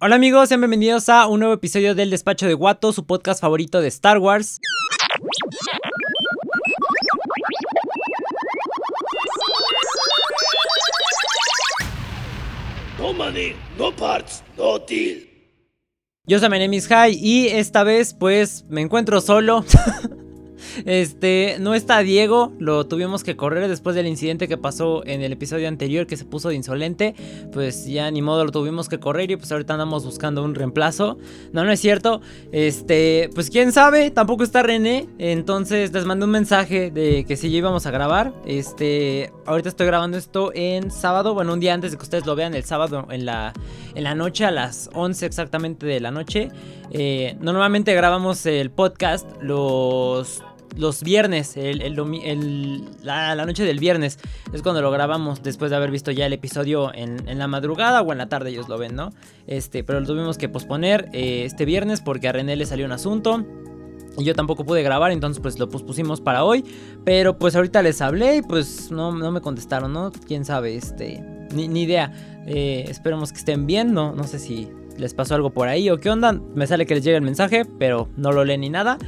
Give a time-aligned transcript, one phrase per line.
[0.00, 3.80] Hola amigos, sean bienvenidos a un nuevo episodio del Despacho de Guato, su podcast favorito
[3.80, 4.60] de Star Wars.
[12.96, 15.28] No money, no parts, no deal.
[16.28, 19.64] Yo soy My High y esta vez pues me encuentro solo.
[20.84, 25.32] Este, no está Diego, lo tuvimos que correr después del incidente que pasó en el
[25.32, 27.14] episodio anterior que se puso de insolente.
[27.52, 31.18] Pues ya ni modo lo tuvimos que correr y pues ahorita andamos buscando un reemplazo.
[31.52, 32.20] No, no es cierto.
[32.52, 35.08] Este, pues quién sabe, tampoco está René.
[35.18, 38.32] Entonces les mandé un mensaje de que si ya íbamos a grabar.
[38.46, 42.34] Este, ahorita estoy grabando esto en sábado, bueno, un día antes de que ustedes lo
[42.34, 43.52] vean, el sábado en la,
[43.94, 46.50] en la noche, a las 11 exactamente de la noche.
[46.90, 50.42] Eh, normalmente grabamos el podcast los
[50.76, 51.54] los viernes,
[53.02, 54.18] la, noche del viernes,
[54.52, 58.12] es cuando lo grabamos después de haber visto ya el episodio en, la madrugada o
[58.12, 59.12] en la tarde, ellos lo ven, ¿no?
[59.46, 62.92] Este, pero lo tuvimos que posponer eh, este viernes porque a René le salió un
[62.92, 63.44] asunto.
[64.18, 66.64] Y yo tampoco pude grabar, entonces pues lo pospusimos para hoy.
[67.04, 70.10] Pero pues ahorita les hablé y pues no, no me contestaron, ¿no?
[70.26, 71.22] Quién sabe, este.
[71.54, 72.12] Ni, idea.
[72.46, 75.98] Eh, esperemos que estén bien, no, no sé si les pasó algo por ahí o
[75.98, 76.32] qué onda.
[76.32, 78.98] Me sale que les llegue el mensaje, pero no lo leen ni nada.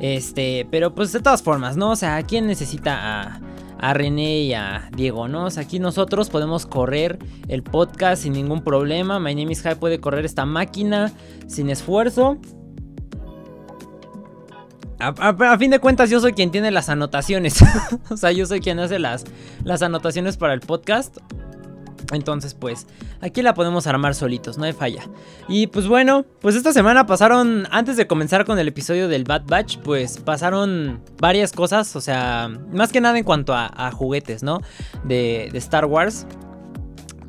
[0.00, 1.90] Este, pero pues de todas formas, ¿no?
[1.90, 3.40] O sea, ¿quién necesita a,
[3.78, 5.46] a René y a Diego, ¿no?
[5.46, 9.18] O sea, aquí nosotros podemos correr el podcast sin ningún problema.
[9.20, 11.12] My Name is High puede correr esta máquina
[11.46, 12.38] sin esfuerzo.
[14.98, 17.62] A, fin de cuentas, yo soy quien tiene las anotaciones.
[18.10, 19.24] o sea, yo soy quien hace las,
[19.62, 21.18] las anotaciones para el podcast.
[22.12, 22.86] Entonces, pues,
[23.20, 25.02] aquí la podemos armar solitos, no hay falla.
[25.48, 29.42] Y pues bueno, pues esta semana pasaron, antes de comenzar con el episodio del Bad
[29.46, 34.60] Batch, pues pasaron varias cosas, o sea, más que nada en cuanto a, juguetes, ¿no?
[35.04, 36.26] De, de Star Wars.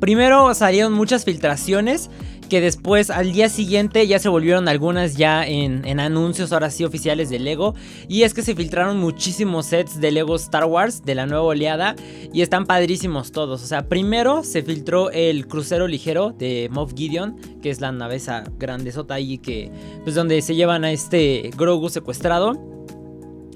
[0.00, 2.10] Primero salieron muchas filtraciones
[2.48, 7.30] que después al día siguiente ya se volvieron algunas ya en, anuncios ahora sí oficiales
[7.30, 7.74] de Lego.
[8.08, 11.94] Y es que se filtraron muchísimos sets de Lego Star Wars de la nueva oleada
[12.32, 13.62] y están padrísimos todos.
[13.62, 18.44] O sea, primero se filtró el crucero ligero de Moff Gideon, que es la navesa
[18.58, 19.70] grandezota ahí que
[20.02, 22.78] pues donde se llevan a este Grogu secuestrado.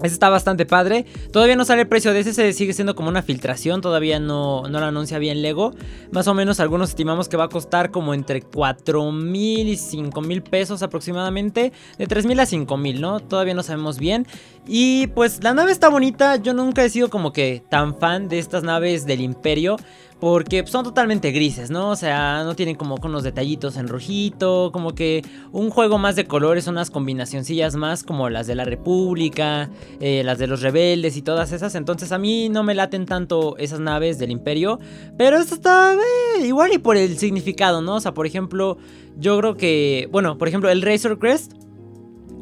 [0.02, 1.06] Ese está bastante padre.
[1.32, 3.80] Todavía no sale el precio de ese, se sigue siendo como una filtración.
[3.80, 5.74] Todavía no, no lo anuncia bien Lego.
[6.10, 10.20] Más o menos algunos estimamos que va a costar como entre 4 mil y 5
[10.22, 11.72] mil pesos aproximadamente.
[11.98, 13.20] De 3 mil a 5 mil, ¿no?
[13.20, 14.26] Todavía no sabemos bien.
[14.66, 16.36] Y pues la nave está bonita.
[16.36, 19.76] Yo nunca he sido como que tan fan de estas naves del imperio.
[20.22, 21.90] Porque son totalmente grises, ¿no?
[21.90, 24.70] O sea, no tienen como con detallitos en rojito.
[24.72, 29.68] Como que un juego más de colores, unas combinacioncillas más como las de la República,
[29.98, 31.74] eh, las de los rebeldes y todas esas.
[31.74, 34.78] Entonces a mí no me laten tanto esas naves del Imperio.
[35.18, 37.96] Pero esto está eh, igual y por el significado, ¿no?
[37.96, 38.78] O sea, por ejemplo,
[39.18, 40.08] yo creo que.
[40.12, 41.54] Bueno, por ejemplo, el Razor Crest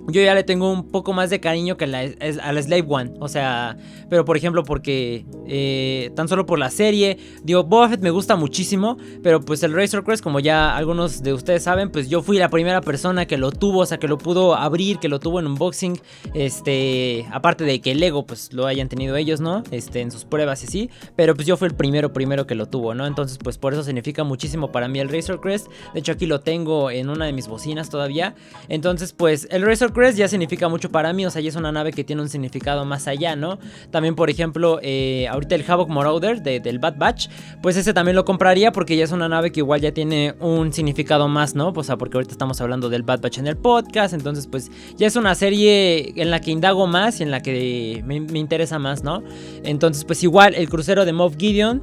[0.08, 3.12] yo ya le tengo un poco más de cariño que a la, Slave One.
[3.20, 3.76] O sea,
[4.08, 8.36] pero por ejemplo, porque eh, tan solo por la serie, digo, Boba Fett me gusta
[8.36, 12.38] muchísimo, pero pues el Razor Crest, como ya algunos de ustedes saben, pues yo fui
[12.38, 15.40] la primera persona que lo tuvo, o sea, que lo pudo abrir, que lo tuvo
[15.40, 16.00] en unboxing.
[16.34, 19.62] Este, aparte de que el Lego, pues lo hayan tenido ellos, ¿no?
[19.70, 22.66] Este, en sus pruebas y así, pero pues yo fui el primero, primero que lo
[22.66, 23.06] tuvo, ¿no?
[23.06, 25.68] Entonces, pues por eso significa muchísimo para mí el Razor Crest.
[25.94, 28.34] De hecho, aquí lo tengo en una de mis bocinas todavía.
[28.68, 31.72] Entonces, pues el Razor Crest ya significa mucho para mí, o sea, ya es una
[31.72, 33.58] nave que tiene un significado más allá, ¿no?
[33.90, 37.28] También, por ejemplo, eh, ahorita el Havoc Marauder del Bad Batch,
[37.62, 40.72] pues ese también lo compraría porque ya es una nave que igual ya tiene un
[40.72, 41.72] significado más, ¿no?
[41.74, 45.06] O sea, porque ahorita estamos hablando del Bad Batch en el podcast, entonces pues ya
[45.06, 48.78] es una serie en la que indago más y en la que me, me interesa
[48.78, 49.22] más, ¿no?
[49.64, 51.82] Entonces pues igual el crucero de Moff Gideon,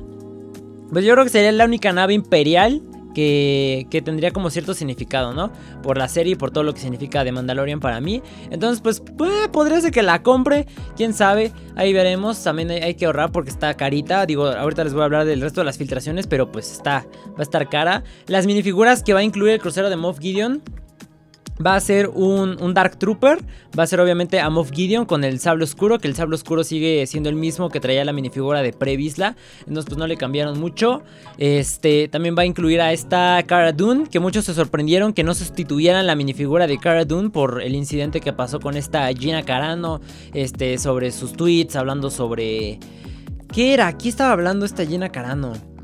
[0.91, 2.81] pues yo creo que sería la única nave imperial
[3.17, 5.51] que, tendría como cierto significado, ¿no?
[5.81, 8.21] Por la serie y por todo lo que significa de Mandalorian para mí.
[8.51, 12.43] Entonces, pues, pues podría ser que la compre, quién sabe, ahí veremos.
[12.43, 14.27] También hay, hay, que ahorrar porque está carita.
[14.27, 17.39] Digo, ahorita les voy a hablar del resto de las filtraciones, pero pues está, va
[17.39, 18.03] a estar cara.
[18.27, 20.61] Las minifiguras que va a incluir el crucero de Moff Gideon
[21.65, 23.39] Va a ser un, Dark Trooper.
[23.77, 25.97] Va a ser obviamente a Moff Gideon con el sable oscuro.
[25.99, 29.35] Que el sable oscuro sigue siendo el mismo que traía la minifigura de Previsla.
[29.61, 31.03] Entonces, pues no le cambiaron mucho.
[31.37, 34.07] Este también va a incluir a esta Cara Dune.
[34.09, 37.29] Que muchos se sorprendieron que no sustituyeran la minifigura de Cara Dune.
[37.29, 40.01] Por el incidente que pasó con esta Gina Carano.
[40.33, 41.75] Este, sobre sus tweets.
[41.75, 42.79] Hablando sobre.
[43.51, 43.87] ¿Qué era?
[43.87, 45.76] Aquí estaba hablando esta Gina Carano?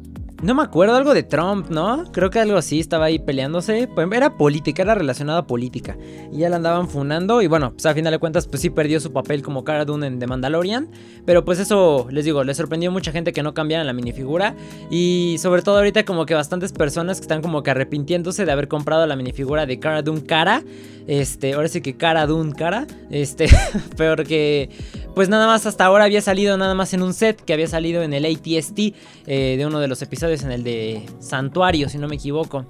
[0.44, 2.04] No me acuerdo, algo de Trump, ¿no?
[2.12, 3.88] Creo que algo así, estaba ahí peleándose.
[3.88, 5.96] Pues era política, era relacionada a política.
[6.34, 7.42] Y ya la andaban funando.
[7.42, 10.06] Y bueno, pues a final de cuentas, pues sí perdió su papel como Cara Dune
[10.06, 10.90] en The Mandalorian.
[11.26, 14.54] Pero pues eso, les digo, le sorprendió a mucha gente que no cambiaran la minifigura.
[14.92, 18.68] Y sobre todo ahorita como que bastantes personas que están como que arrepintiéndose de haber
[18.68, 20.62] comprado la minifigura de Cara Dune Cara.
[21.08, 22.86] Este, ahora sí que Cara Dune Cara.
[23.10, 23.48] Este,
[23.96, 24.70] peor que
[25.16, 28.02] pues nada más hasta ahora había salido nada más en un set que había salido
[28.02, 28.80] en el ATST
[29.28, 32.66] eh, de uno de los episodios en el de Santuario, si no me equivoco.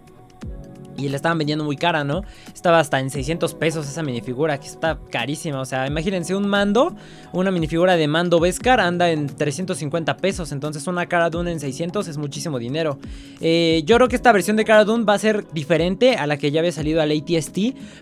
[0.97, 2.23] Y la estaban vendiendo muy cara, ¿no?
[2.53, 5.59] Estaba hasta en 600 pesos esa minifigura, que está carísima.
[5.59, 6.95] O sea, imagínense un mando,
[7.31, 10.51] una minifigura de mando Beskar anda en 350 pesos.
[10.51, 12.99] Entonces una cara Dune en 600 es muchísimo dinero.
[13.41, 16.37] Eh, yo creo que esta versión de cara Dune va a ser diferente a la
[16.37, 17.57] que ya había salido al ATST.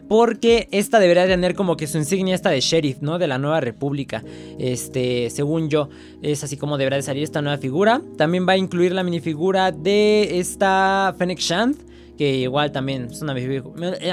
[0.07, 3.17] Porque esta debería tener como que su insignia esta de sheriff, ¿no?
[3.19, 4.23] De la nueva república.
[4.59, 5.89] Este, según yo,
[6.21, 8.01] es así como deberá de salir esta nueva figura.
[8.17, 11.90] También va a incluir la minifigura de esta Fennec Shand
[12.21, 13.33] que igual también es una,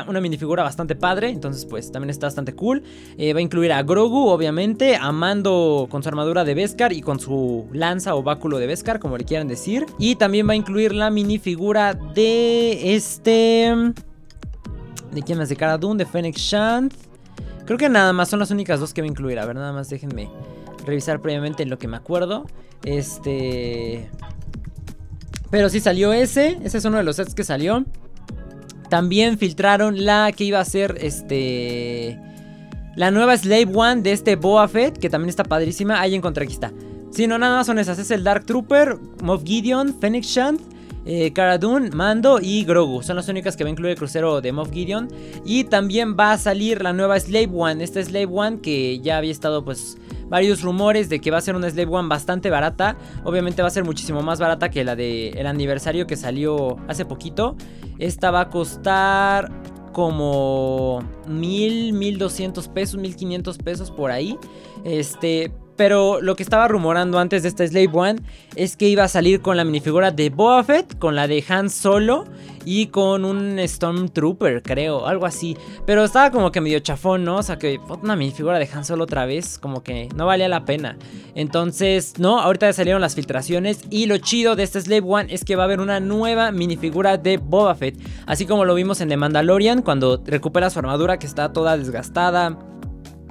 [0.08, 2.82] una minifigura bastante padre, entonces pues también está bastante cool.
[3.18, 7.02] Eh, va a incluir a Grogu, obviamente, a Mando con su armadura de Beskar y
[7.02, 9.84] con su lanza o báculo de Beskar, como le quieran decir.
[9.98, 13.74] Y también va a incluir la minifigura de este...
[15.12, 15.50] ¿De quién más?
[15.50, 16.94] De Cara Dune, de Fennec Shant.
[17.66, 19.38] Creo que nada más son las únicas dos que va a incluir.
[19.38, 20.30] A ver, nada más déjenme
[20.86, 22.46] revisar previamente en lo que me acuerdo.
[22.84, 24.08] Este...
[25.50, 26.58] Pero sí salió ese.
[26.62, 27.84] Ese es uno de los sets que salió.
[28.88, 32.18] También filtraron la que iba a ser este.
[32.96, 36.00] La nueva Slave One de este Boa Fett, que también está padrísima.
[36.00, 36.72] Ahí encontré, aquí está.
[37.10, 37.98] Sí, no, nada más son esas.
[37.98, 40.60] Es el Dark Trooper, Moff Gideon, Phoenix Shant,
[41.10, 41.32] eh,
[41.94, 43.02] Mando y Grogu.
[43.02, 45.08] Son las únicas que va a incluir el crucero de Moff Gideon.
[45.44, 47.82] Y también va a salir la nueva Slave One.
[47.82, 49.96] Esta Slave One que ya había estado pues
[50.28, 52.98] varios rumores de que va a ser una Slave One bastante barata.
[53.24, 57.56] Obviamente va a ser muchísimo más barata que la del aniversario que salió hace poquito.
[57.98, 59.50] Esta va a costar
[59.94, 64.36] como mil, mil doscientos pesos, mil quinientos pesos por ahí.
[64.84, 68.20] Este, pero lo que estaba rumorando antes de esta Slave One
[68.56, 71.70] es que iba a salir con la minifigura de Boba Fett, con la de Han
[71.70, 72.24] Solo
[72.64, 75.56] y con un Stormtrooper, creo, algo así.
[75.86, 77.36] Pero estaba como que medio chafón, ¿no?
[77.36, 80.64] O sea, que una minifigura de Han Solo otra vez, como que no valía la
[80.64, 80.98] pena.
[81.36, 85.44] Entonces, no, ahorita ya salieron las filtraciones y lo chido de esta Slave One es
[85.44, 87.96] que va a haber una nueva minifigura de Boba Fett.
[88.26, 92.58] Así como lo vimos en The Mandalorian, cuando recupera su armadura que está toda desgastada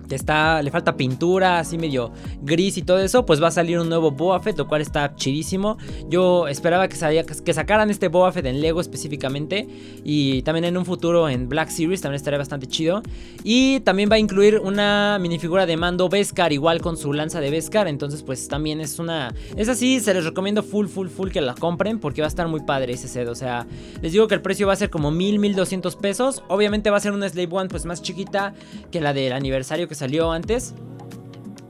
[0.08, 2.12] que está, le falta pintura, así medio
[2.42, 5.78] gris y todo eso, pues va a salir un nuevo Boba lo cual está chidísimo.
[6.10, 9.68] Yo esperaba que, que sacaran este Boba en Lego específicamente
[10.04, 13.02] y también en un futuro en Black Series también estaría bastante chido.
[13.44, 17.50] Y también va a incluir una minifigura de mando Beskar, igual con su lanza de
[17.50, 19.34] Beskar, entonces pues también es una...
[19.56, 22.48] Es así, se les recomiendo full, full, full que la compren porque va a estar
[22.48, 23.66] muy padre ese set, o sea,
[24.02, 27.00] les digo que el precio va a ser como 1000, 1200 pesos, obviamente va a
[27.00, 28.54] ser una Slave One pues más chiquita
[28.92, 30.74] que la del aniversario que salió antes.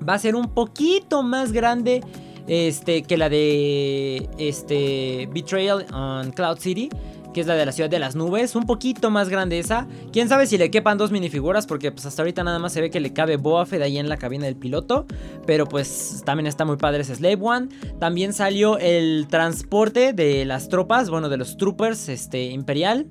[0.08, 2.02] Va a ser un poquito más grande
[2.48, 6.90] este, que la de este, Betrayal on Cloud City.
[7.34, 8.56] Que es la de la ciudad de las nubes.
[8.56, 9.88] Un poquito más grande esa.
[10.12, 11.68] Quién sabe si le quepan dos minifiguras.
[11.68, 14.18] Porque pues hasta ahorita nada más se ve que le cabe Boa ahí en la
[14.18, 15.06] cabina del piloto.
[15.46, 17.68] Pero pues también está muy padre ese Slave One.
[18.00, 21.12] También salió el transporte de las tropas.
[21.12, 23.08] Bueno, de los troopers este, imperial.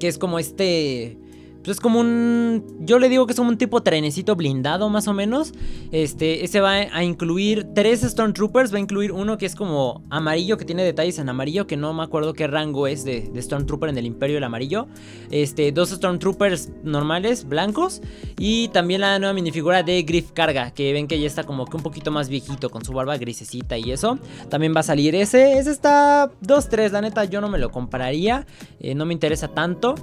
[0.00, 1.18] Que es como este
[1.66, 2.64] pues es como un.
[2.78, 5.52] Yo le digo que es como un tipo trenecito blindado, más o menos.
[5.90, 6.44] Este.
[6.44, 8.72] Ese va a incluir tres Stormtroopers.
[8.72, 11.66] Va a incluir uno que es como amarillo, que tiene detalles en amarillo.
[11.66, 14.86] Que no me acuerdo qué rango es de, Stormtrooper en el Imperio del Amarillo.
[15.32, 15.72] Este.
[15.72, 18.00] Dos Stormtroopers normales, blancos.
[18.38, 20.70] Y también la nueva minifigura de Griff Carga.
[20.70, 22.70] Que ven que ya está como que un poquito más viejito.
[22.70, 24.20] Con su barba grisecita y eso.
[24.50, 25.58] También va a salir ese.
[25.58, 26.92] Ese está 2-3.
[26.92, 28.46] La neta, yo no me lo compraría.
[28.78, 29.96] Eh, no me interesa tanto.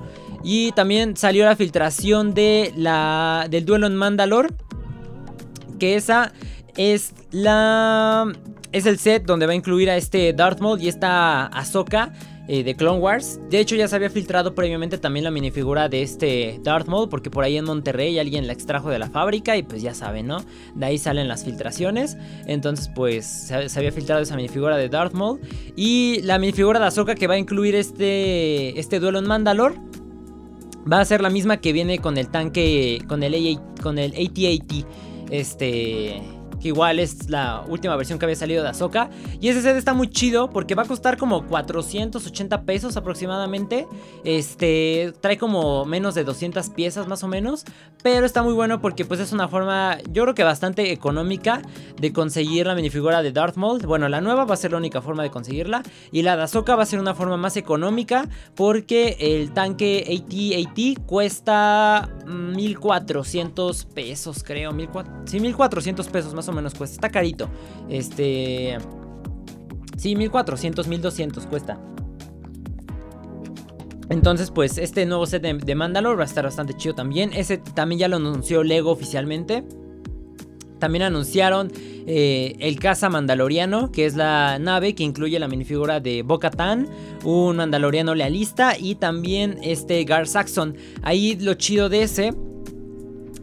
[0.44, 4.50] Y también salió la filtración de la, del duelo en Mandalore.
[5.80, 6.34] Que esa
[6.78, 8.32] es la...
[8.72, 12.12] Es el set donde va a incluir a este Darth Maul y esta Ahsoka
[12.48, 13.40] eh, de Clone Wars.
[13.50, 17.30] De hecho ya se había filtrado previamente también la minifigura de este Darth Maul porque
[17.30, 20.44] por ahí en Monterrey alguien la extrajo de la fábrica y pues ya saben, ¿no?
[20.76, 22.18] De ahí salen las filtraciones.
[22.46, 25.40] Entonces pues se, había filtrado esa minifigura de Darth Maul
[25.78, 29.76] y la minifigura de Ahsoka que va a incluir este, este duelo en Mandalore
[30.92, 34.86] va a ser la misma que viene con el tanque, con el, con el AT-AT,
[35.32, 36.22] este,
[36.64, 39.10] que igual es la última versión que había salido de Ahsoka.
[39.42, 43.86] Y ese set está muy chido porque va a costar como 480 pesos aproximadamente.
[44.24, 47.66] Este trae como menos de 200 piezas más o menos,
[48.02, 51.62] pero está muy bueno porque pues es una forma, yo creo que bastante económica
[52.00, 53.86] de conseguir la minifigura de Darth Maul.
[53.86, 56.78] Bueno, la nueva va a ser la única forma de conseguirla y la de Ahsoka
[56.78, 64.72] va a ser una forma más económica porque el tanque AT-AT cuesta 1400 pesos, creo,
[64.72, 66.96] 1400, sí, 1400 pesos más o menos cuesta.
[66.96, 67.50] Está carito.
[67.90, 68.78] Este.
[69.98, 71.80] Sí, 1400, 1200 cuesta.
[74.10, 77.32] Entonces, pues este nuevo set de, de, Mandalore va a estar bastante chido también.
[77.34, 79.64] Ese también ya lo anunció Lego oficialmente.
[80.80, 81.72] También anunciaron
[82.06, 86.90] eh, el caza mandaloriano, que es la nave que incluye la minifigura de Bo-Katan,
[87.24, 90.76] un mandaloriano lealista y también este Gar Saxon.
[91.02, 92.34] Ahí lo chido de ese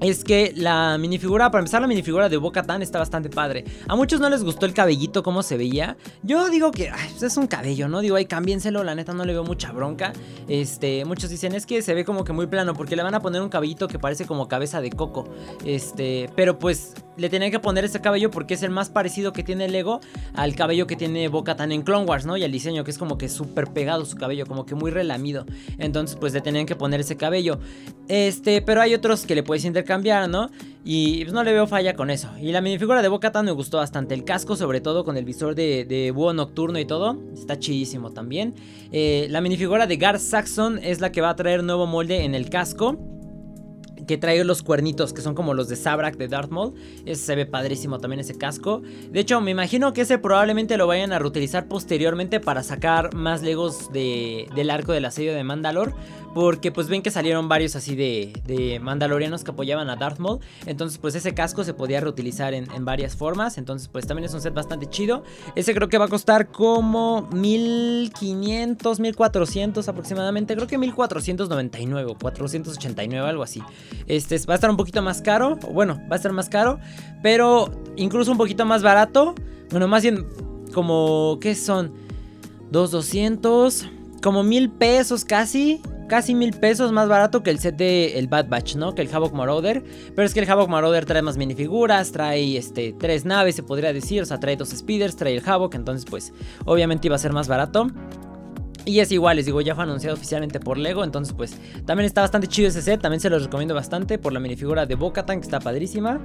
[0.01, 3.65] es que la minifigura, para empezar, la minifigura de Boca Tan está bastante padre.
[3.89, 5.97] A muchos no les gustó el cabellito, cómo se veía.
[6.23, 8.01] Yo digo que pues es un cabello, ¿no?
[8.01, 10.13] Digo, ay, cámbienselo, la neta no le veo mucha bronca.
[10.49, 13.21] Este, muchos dicen, es que se ve como que muy plano, porque le van a
[13.21, 15.29] poner un cabellito que parece como cabeza de coco.
[15.65, 19.43] Este, pero pues le tenían que poner ese cabello porque es el más parecido que
[19.43, 20.01] tiene Lego
[20.35, 22.37] al cabello que tiene Boca Tan en Clone Wars, ¿no?
[22.37, 25.45] Y al diseño, que es como que súper pegado su cabello, como que muy relamido.
[25.79, 27.59] Entonces, pues le tenían que poner ese cabello.
[28.09, 30.51] Este, pero hay otros que le puedes intercambiar, ¿no?
[30.85, 32.31] Y pues no le veo falla con eso.
[32.41, 34.15] Y la minifigura de Boca me gustó bastante.
[34.15, 38.55] El casco, sobre todo con el visor de, búho nocturno y todo, está chidísimo también.
[38.93, 42.35] Eh, la minifigura de Gar Saxon es la que va a traer nuevo molde en
[42.35, 42.99] el casco
[44.11, 46.75] que trae los cuernitos que son como los de Sabrak de Darth Maul.
[47.07, 48.83] Ese se ve padrísimo también ese casco.
[49.09, 53.41] De hecho, me imagino que ese probablemente lo vayan a reutilizar posteriormente para sacar más
[53.43, 55.95] Legos de, del arco del asedio de Mandalor.
[56.35, 60.39] Porque pues ven que salieron varios así de, de mandalorianos que apoyaban a Darth Maul.
[60.65, 63.59] Entonces pues ese casco se podía reutilizar en, en, varias formas.
[63.59, 65.25] Entonces pues también es un set bastante chido.
[65.57, 70.55] Ese creo que va a costar como 1500, 1400 aproximadamente.
[70.55, 73.61] Creo que 1499 o 489, algo así.
[74.07, 75.57] Este va a estar un poquito más caro.
[75.57, 76.79] Bueno, va a estar más caro.
[77.23, 79.35] Pero incluso un poquito más barato.
[79.71, 80.27] Bueno, más bien
[80.73, 81.39] como...
[81.41, 81.93] ¿Qué son?
[82.71, 83.87] 2200
[84.23, 85.81] como mil pesos casi
[86.11, 88.97] casi mil pesos más barato que el set de el Bad Batch, ¿no?
[88.97, 89.83] Que el Havoc Marauder.
[90.15, 93.93] Pero es que el Havoc Marauder trae más minifiguras, trae este, tres naves, se podría
[93.93, 94.21] decir.
[94.21, 95.77] O sea, trae dos speeders, trae el Havoc.
[95.77, 97.87] Entonces, pues, obviamente iba a ser más barato.
[98.85, 101.05] Y es igual, les digo, ya fue anunciado oficialmente por Lego.
[101.05, 103.01] Entonces, pues, también está bastante chido ese set.
[103.01, 106.21] También se los recomiendo bastante por la minifigura de Bocatan, que está padrísima.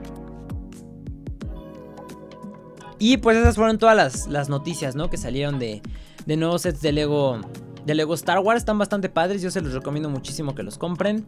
[2.98, 5.10] Y pues esas fueron todas las, las noticias, ¿no?
[5.10, 5.82] Que salieron de,
[6.26, 7.42] de nuevos sets de Lego
[7.86, 8.60] de Lego Star Wars.
[8.60, 11.26] Están bastante padres, yo se los recomiendo muchísimo que los compren.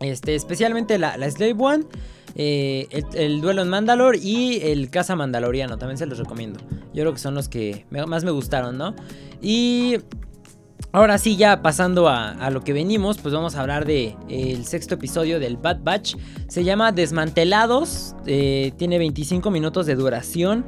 [0.00, 1.84] Este, especialmente la, Slave One,
[2.34, 6.60] eh, el, duelo en Mandalore y el caza mandaloriano, también se los recomiendo.
[6.92, 8.94] Yo creo que son los que más me gustaron, ¿no?
[9.40, 9.98] Y
[10.96, 14.94] ahora sí, ya pasando a, lo que venimos, pues vamos a hablar del el sexto
[14.94, 16.16] episodio del Bad Batch.
[16.48, 20.64] Se llama Desmantelados, eh, tiene 25 minutos de duración.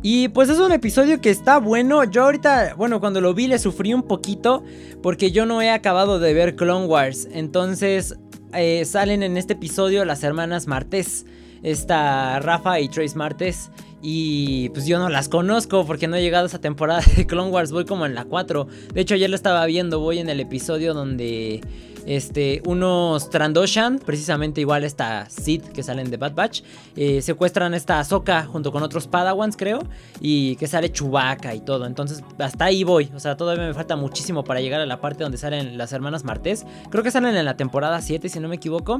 [0.00, 2.04] Y pues es un episodio que está bueno.
[2.04, 4.62] Yo ahorita, bueno, cuando lo vi le sufrí un poquito
[5.02, 7.26] porque yo no he acabado de ver Clone Wars.
[7.32, 8.16] Entonces
[8.52, 11.26] eh, salen en este episodio las hermanas Martes.
[11.64, 13.72] Esta Rafa y Trace Martes.
[14.06, 17.50] Y pues yo no las conozco porque no he llegado a esa temporada de Clone
[17.50, 17.72] Wars.
[17.72, 18.66] Voy como en la 4.
[18.92, 19.98] De hecho, ayer lo estaba viendo.
[19.98, 21.62] Voy en el episodio donde
[22.04, 26.60] este, unos Trandoshan, precisamente igual esta Sid que salen de Bad Batch,
[26.96, 29.78] eh, secuestran esta Ahsoka junto con otros Padawans, creo,
[30.20, 31.86] y que sale Chewbacca y todo.
[31.86, 33.10] Entonces, hasta ahí voy.
[33.14, 36.24] O sea, todavía me falta muchísimo para llegar a la parte donde salen las hermanas
[36.24, 36.66] Martés.
[36.90, 38.98] Creo que salen en la temporada 7, si no me equivoco.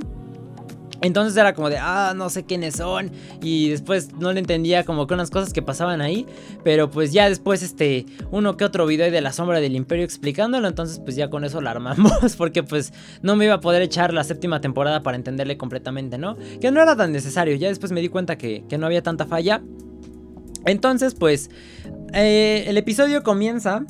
[1.01, 3.11] Entonces era como de, ah, no sé quiénes son.
[3.43, 6.27] Y después no le entendía como que unas cosas que pasaban ahí.
[6.63, 10.69] Pero pues ya después, este, uno que otro video de la sombra del imperio explicándolo.
[10.69, 12.37] Entonces pues ya con eso la armamos.
[12.39, 16.37] Porque pues no me iba a poder echar la séptima temporada para entenderle completamente, ¿no?
[16.61, 17.57] Que no era tan necesario.
[17.57, 19.63] Ya después me di cuenta que, no había tanta falla.
[20.67, 21.51] Entonces pues
[22.13, 23.85] eh, el episodio comienza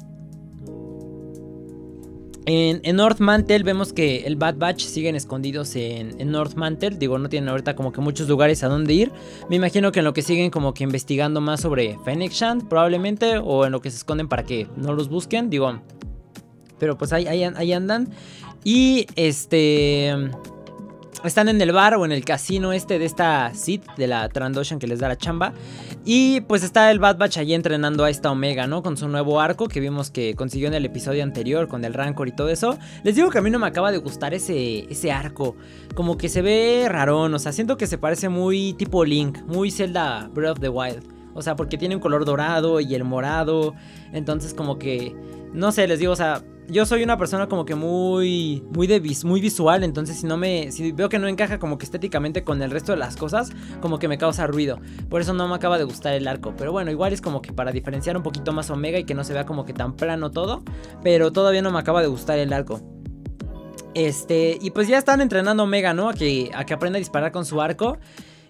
[2.47, 6.97] en, North Mantle vemos que el Bad Batch siguen escondidos en, North Mantle.
[6.97, 9.13] Digo, no tienen ahorita como que muchos lugares a donde ir.
[9.49, 13.39] Me imagino que en lo que siguen como que investigando más sobre Fennec Shand, probablemente.
[13.39, 15.49] O en lo que se esconden para que no los busquen.
[15.49, 15.81] Digo,
[16.79, 18.11] pero pues ahí, ahí andan.
[18.65, 20.15] Y este...
[21.29, 24.79] están en el bar o en el casino este de esta Sid de la Trandoshan
[24.79, 25.53] que les da la chamba.
[26.05, 28.83] Y pues está el Bad Batch allí entrenando a esta Omega, ¿no?
[28.83, 32.29] Con su nuevo arco que vimos que consiguió en el episodio anterior con el Rancor
[32.29, 32.79] y todo eso.
[33.03, 35.57] Les digo que a mí no me acaba de gustar ese, ese arco.
[35.95, 39.71] Como que se ve rarón, o sea, siento que se parece muy tipo Link, muy
[39.71, 41.05] Zelda Breath of the Wild.
[41.35, 43.75] O sea, porque tiene un color dorado y el morado.
[44.13, 45.15] Entonces como que,
[45.53, 49.01] no sé, les digo, o sea, yo soy una persona como que muy muy de
[49.25, 52.63] muy visual, entonces si no me si veo que no encaja como que estéticamente con
[52.63, 54.81] el resto de las cosas, como que me causa ruido.
[55.09, 57.53] Por eso no me acaba de gustar el arco, pero bueno, igual es como que
[57.53, 60.31] para diferenciar un poquito más Omega y que no se vea como que tan plano
[60.31, 60.63] todo,
[61.03, 62.81] pero todavía no me acaba de gustar el arco.
[63.95, 66.09] Este, y pues ya están entrenando Omega, ¿no?
[66.09, 67.99] A que a que aprenda a disparar con su arco.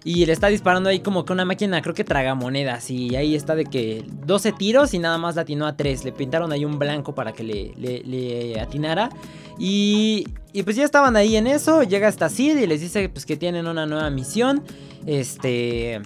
[0.07, 2.91] Y le está disparando ahí como que una máquina, creo que traga monedas.
[2.91, 6.05] Y ahí está de que 12 tiros y nada más la atinó a 3.
[6.05, 9.09] Le pintaron ahí un blanco para que le, le, atinara.
[9.57, 11.81] Y, y, pues ya estaban ahí en eso.
[11.81, 14.63] Llega hasta Sid y les dice pues que tienen una nueva misión.
[15.07, 15.99] Este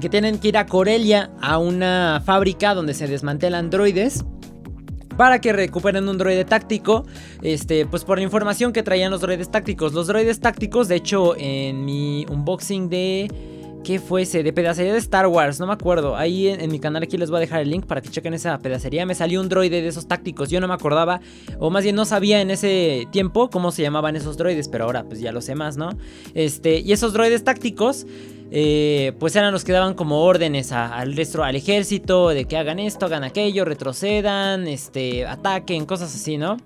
[0.00, 4.24] que tienen que ir a Corelia a una fábrica donde se desmantelan droides
[5.18, 7.04] para que recuperen un droide táctico.
[7.42, 9.92] Este, pues por la información que traían los droides tácticos.
[9.92, 13.28] Los droides tácticos, de hecho, en mi unboxing de.
[13.84, 14.42] ¿Qué fuese?
[14.42, 16.16] De pedacería de Star Wars, no me acuerdo.
[16.16, 18.58] Ahí en, mi canal aquí les voy a dejar el link para que chequen esa
[18.58, 19.06] pedacería.
[19.06, 20.50] Me salió un droide de esos tácticos.
[20.50, 21.20] Yo no me acordaba,
[21.58, 25.04] o más bien no sabía en ese tiempo cómo se llamaban esos droides, pero ahora
[25.04, 25.90] pues ya lo sé más, ¿no?
[26.34, 28.06] Este, y esos droides tácticos
[28.50, 32.78] eh, pues eran los que daban como órdenes al resto, al ejército, de que hagan
[32.78, 36.56] esto, hagan aquello, retrocedan, este, ataquen, cosas así, ¿no?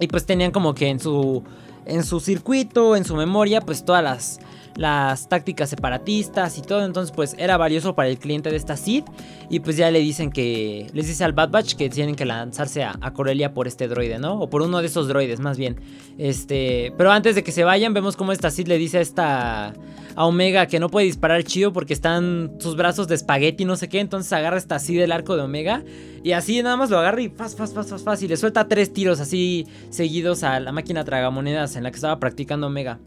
[0.00, 1.42] Y pues tenían como que en su,
[1.84, 4.40] en su circuito, en su memoria, pues todas las,
[4.76, 6.84] las tácticas separatistas y todo.
[6.84, 9.04] Entonces, pues era valioso para el cliente de esta Sid.
[9.48, 10.86] Y pues ya le dicen que.
[10.92, 14.40] Les dice al Bad Batch que tienen que lanzarse a, Corelia por este droide, ¿no?
[14.40, 15.80] O por uno de esos droides, más bien.
[16.18, 16.92] Este.
[16.96, 19.74] Pero antes de que se vayan, vemos como esta Sid le dice a esta.
[20.18, 23.90] A Omega que no puede disparar chido porque están sus brazos de espagueti, no sé
[23.90, 24.00] qué.
[24.00, 25.84] Entonces agarra esta Sid del arco de Omega.
[26.24, 28.22] Y así nada más lo agarra y faz, faz, faz, faz.
[28.22, 32.18] Y le suelta tres tiros así seguidos a la máquina tragamonedas en la que estaba
[32.18, 32.98] practicando Omega.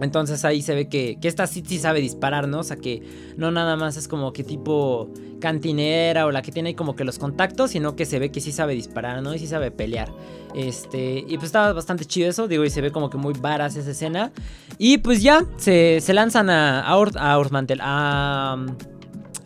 [0.00, 2.60] Entonces ahí se ve que, que esta sí, sí sabe disparar, ¿no?
[2.60, 3.02] O sea que
[3.36, 7.18] no nada más es como que tipo cantinera o la que tiene como que los
[7.18, 9.34] contactos, sino que se ve que sí sabe disparar, ¿no?
[9.34, 10.12] Y sí sabe pelear.
[10.54, 13.76] Este, y pues estaba bastante chido eso, digo, y se ve como que muy varas
[13.76, 14.32] esa escena.
[14.78, 18.64] Y pues ya, se, lanzan a, a, a Ortmantel, a,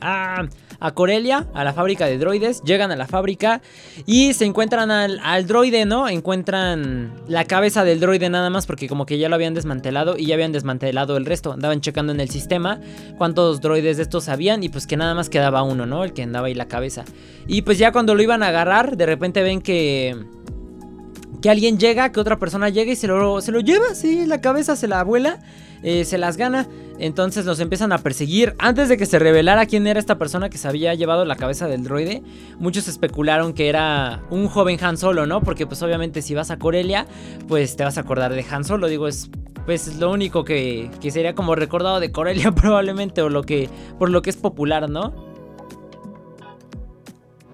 [0.00, 0.48] a
[0.80, 2.62] a Corelia, a la fábrica de droides.
[2.62, 3.62] Llegan a la fábrica
[4.06, 6.08] y se encuentran al, droide, ¿no?
[6.08, 10.26] Encuentran la cabeza del droide nada más porque como que ya lo habían desmantelado y
[10.26, 11.52] ya habían desmantelado el resto.
[11.52, 12.80] Andaban checando en el sistema
[13.18, 16.04] cuántos droides de estos habían y pues que nada más quedaba uno, ¿no?
[16.04, 17.04] El que andaba ahí la cabeza.
[17.46, 20.16] Y pues ya cuando lo iban a agarrar, de repente ven que
[21.40, 24.40] que alguien llega, que otra persona llega y se lo, se lo lleva, sí, la
[24.40, 25.40] cabeza se la abuela,
[25.82, 26.66] eh, se las gana.
[26.98, 28.54] Entonces los empiezan a perseguir.
[28.58, 31.68] Antes de que se revelara quién era esta persona que se había llevado la cabeza
[31.68, 32.22] del droide,
[32.58, 35.42] muchos especularon que era un joven Han Solo, ¿no?
[35.42, 37.06] Porque pues obviamente si vas a Corelia,
[37.48, 38.88] pues te vas a acordar de Han Solo.
[38.88, 39.30] Digo, es
[39.66, 43.68] pues lo único que, que sería como recordado de Corelia probablemente, o lo que,
[43.98, 45.12] por lo que es popular, ¿no?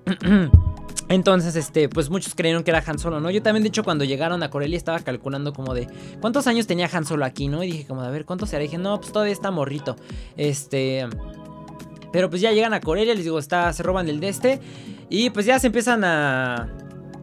[1.08, 3.30] Entonces, este, pues muchos creyeron que era Han Solo, ¿no?
[3.30, 5.86] Yo también, de hecho, cuando llegaron a Corelia estaba calculando como de
[6.20, 7.62] cuántos años tenía Han Solo aquí, ¿no?
[7.62, 8.62] Y dije como, a ver, ¿cuántos será?
[8.62, 9.96] Y dije, no, pues todavía está morrito.
[10.36, 11.06] Este...
[12.12, 14.60] Pero pues ya llegan a Corelia, les digo, está, se roban el de este.
[15.08, 16.68] Y pues ya se empiezan a,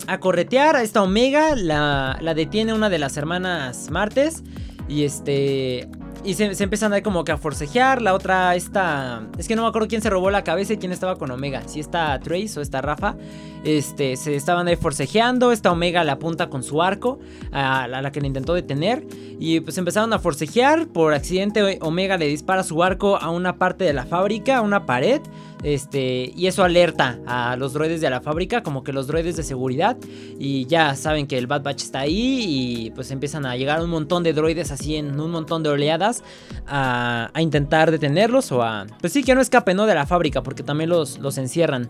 [0.08, 1.56] a corretear a esta Omega.
[1.56, 4.44] La, la detiene una de las hermanas Martes.
[4.88, 5.88] Y este.
[6.24, 8.02] Y se, empiezan a como que a forcejear.
[8.02, 9.28] La otra, esta.
[9.38, 11.64] Es que no me acuerdo quién se robó la cabeza y quién estaba con Omega.
[11.68, 13.16] Si esta Trace o esta Rafa.
[13.64, 15.52] Este, se estaban ahí forcejeando.
[15.52, 17.20] Esta Omega la apunta con su arco
[17.52, 19.06] a la, que le intentó detener.
[19.40, 20.88] Y pues empezaron a forcejear.
[20.88, 24.86] Por accidente, Omega le dispara su arco a una parte de la fábrica, a una
[24.86, 25.22] pared.
[25.64, 29.44] Este, y eso alerta a los droides de la fábrica, como que los droides de
[29.44, 29.98] seguridad.
[30.38, 32.46] Y ya saben que el Bad Batch está ahí.
[32.48, 36.24] Y pues empiezan a llegar un montón de droides así en un montón de oleadas.
[36.68, 38.86] A, intentar detenerlos o a.
[39.02, 39.86] Pues sí, que no escapen ¿no?
[39.86, 41.90] de la fábrica, porque también los, los encierran.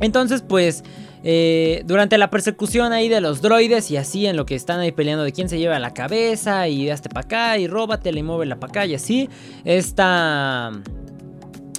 [0.00, 0.84] Entonces, pues,
[1.24, 4.92] eh, durante la persecución ahí de los droides y así, en lo que están ahí
[4.92, 8.60] peleando de quién se lleva la cabeza y hazte para acá y róbatela y muévela
[8.60, 9.28] para acá y así,
[9.64, 10.70] esta,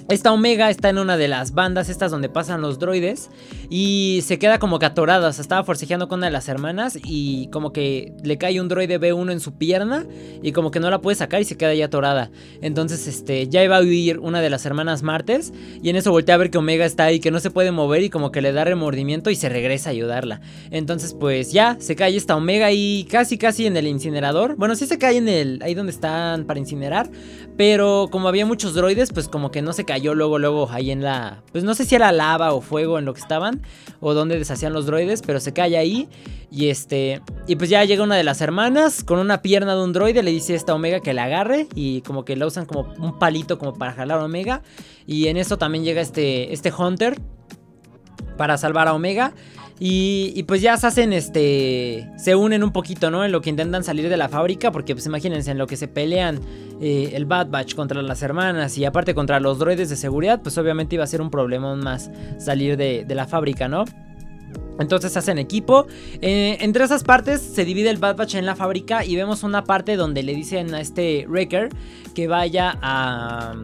[0.08, 3.28] esta Omega está en una de las bandas estas donde pasan los droides
[3.68, 6.98] y se queda como que atorada, o sea, estaba forcejeando con una de las hermanas
[7.04, 10.06] y como que le cae un droide B1 en su pierna
[10.42, 12.30] y como que no la puede sacar y se queda ya atorada.
[12.62, 16.36] Entonces, este, ya iba a huir una de las hermanas Martes y en eso voltea
[16.36, 18.52] a ver que Omega está ahí, que no se puede mover y como que le
[18.52, 20.40] da remordimiento y se regresa a ayudarla.
[20.70, 24.56] Entonces, pues ya, se cae esta Omega y casi casi en el incinerador.
[24.56, 27.10] Bueno, sí se cae en el, ahí donde están para incinerar,
[27.58, 31.02] pero como había muchos droides, pues como que no se cayó luego, luego ahí en
[31.02, 31.42] la...
[31.50, 33.62] Pues no sé si era lava o fuego en lo que estaban.
[34.00, 35.22] O donde deshacían los droides.
[35.22, 36.08] Pero se cae ahí.
[36.52, 37.20] Y este...
[37.48, 40.22] Y pues ya llega una de las hermanas con una pierna de un droide.
[40.22, 41.66] Le dice a esta Omega que la agarre.
[41.74, 44.62] Y como que la usan como un palito como para jalar a Omega.
[45.04, 47.20] Y en eso también llega este, este Hunter.
[48.36, 49.32] Para salvar a Omega.
[49.80, 53.24] Y, pues ya se hacen, este, se unen un poquito, ¿no?
[53.24, 55.86] En lo que intentan salir de la fábrica, porque pues imagínense, en lo que se
[55.86, 56.40] pelean
[56.80, 60.58] eh, el Bad Batch contra las hermanas y aparte contra los droides de seguridad, pues
[60.58, 63.84] obviamente iba a ser un problema más salir de, la fábrica, ¿no?
[64.80, 65.86] Entonces hacen equipo.
[66.22, 69.64] Eh, entre esas partes se divide el Bad Batch en la fábrica y vemos una
[69.64, 71.68] parte donde le dicen a este Wrecker
[72.14, 73.54] que vaya a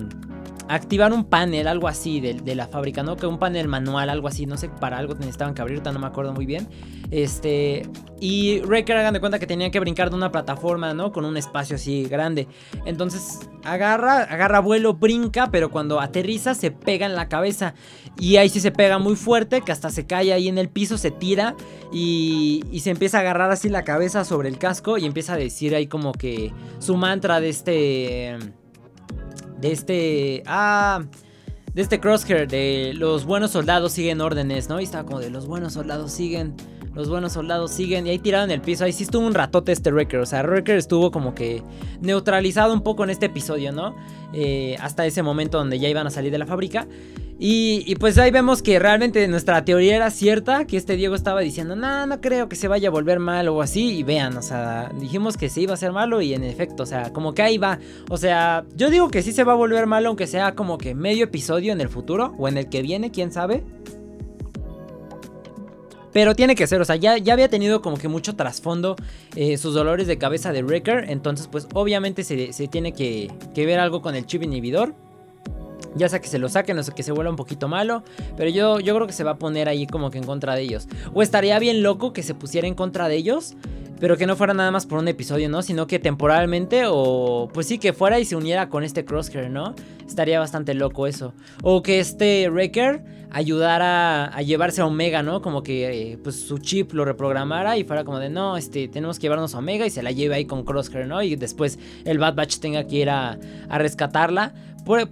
[0.69, 3.17] activar un panel, algo así de, la fábrica, ¿no?
[3.17, 6.07] Que un panel manual, algo así, no sé, para algo necesitaban que abrir, no me
[6.07, 6.69] acuerdo muy bien.
[7.11, 7.89] Este,
[8.21, 11.13] y Wrecker hagan de cuenta que tenían que brincar de una plataforma, ¿no?
[11.13, 12.49] Con un espacio así grande.
[12.87, 17.75] Entonces agarra, agarra vuelo, brinca, pero cuando aterriza se pega en la cabeza.
[18.19, 20.99] Y ahí sí se pega muy fuerte, que hasta se cae ahí en el piso,
[20.99, 21.57] se tira
[21.93, 25.37] y, y se empieza a agarrar así la cabeza sobre el casco y empieza a
[25.37, 28.39] decir ahí como que su mantra de este
[29.65, 30.43] de este...
[30.47, 31.03] Ah,
[31.73, 34.79] de este crosshair, de los buenos soldados siguen órdenes, ¿no?
[34.79, 36.55] Y estaba como de los buenos soldados siguen,
[36.95, 38.07] los buenos soldados siguen.
[38.07, 40.21] Y ahí tirado en el piso, ahí sí estuvo un ratote este Wrecker.
[40.21, 41.63] O sea, Wrecker estuvo como que
[42.01, 43.97] neutralizado un poco en este episodio, ¿no?
[44.33, 46.87] Eh, hasta ese momento donde ya iban a salir de la fábrica.
[47.39, 51.75] Y, pues ahí vemos que realmente nuestra teoría era cierta, que este Diego estaba diciendo,
[51.75, 54.93] no, no creo que se vaya a volver malo o así, y vean, o sea,
[55.01, 57.59] dijimos que se iba a ser malo y en efecto, o sea, como que ahí
[57.59, 60.79] va, o sea, yo digo que sí se va a volver malo, aunque sea como
[60.79, 63.65] que medio episodio en el futuro, o en el que viene, quién sabe.
[66.13, 68.95] Pero tiene que ser, o sea, ya, ya había tenido como que mucho trasfondo
[69.35, 71.07] eh, sus dolores de cabeza de Wrecker.
[71.11, 74.95] Entonces, pues obviamente se, tiene que, que, ver algo con el chip inhibidor.
[75.97, 78.03] Ya sea que se lo saquen o que se vuelva un poquito malo.
[78.37, 80.63] Pero yo, yo creo que se va a poner ahí como que en contra de
[80.63, 80.89] ellos.
[81.13, 83.55] O estaría bien loco que se pusiera en contra de ellos.
[84.01, 85.63] Pero que no fuera nada más por un episodio, ¿no?
[85.63, 89.75] Sino que temporalmente o pues sí que fuera y se uniera con este Crosshair, ¿no?
[90.07, 91.33] Estaría bastante loco eso.
[91.63, 93.03] O que este Wrecker
[93.35, 95.43] ayudara a llevarse a Omega, ¿no?
[95.43, 99.19] Como que eh, pues su chip lo reprogramara y fuera como de, no, este, tenemos
[99.19, 101.21] que llevarnos a Omega y se la lleve ahí con Crosshair, ¿no?
[101.23, 104.55] Y después el Bad Batch tenga que ir a, a rescatarla